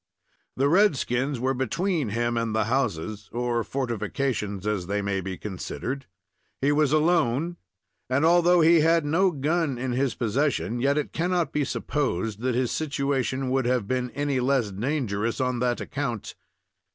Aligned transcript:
The 0.57 0.67
red 0.67 0.97
skins 0.97 1.39
were 1.39 1.53
between 1.53 2.09
him 2.09 2.35
and 2.35 2.55
the 2.55 2.63
houses, 2.63 3.29
or 3.31 3.63
fortifications, 3.63 4.65
as 4.65 4.87
they 4.87 4.99
may 4.99 5.21
be 5.21 5.37
considered. 5.37 6.07
He 6.59 6.71
was 6.71 6.91
alone, 6.91 7.57
and 8.09 8.25
although 8.25 8.61
he 8.61 8.79
had 8.79 9.05
no 9.05 9.29
gun 9.29 9.77
in 9.77 9.91
his 9.91 10.15
possession, 10.15 10.79
yet 10.79 10.97
it 10.97 11.13
cannot 11.13 11.51
be 11.51 11.63
supposed 11.63 12.39
that 12.39 12.55
his 12.55 12.71
situation 12.71 13.51
would 13.51 13.67
have 13.67 13.87
been 13.87 14.09
any 14.15 14.39
less 14.39 14.71
dangerous 14.71 15.39
on 15.39 15.59
that 15.59 15.79
account. 15.79 16.33